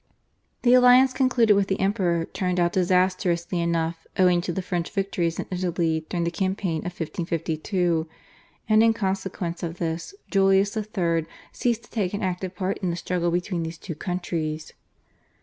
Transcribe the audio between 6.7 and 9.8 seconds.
of 1552, and in consequence of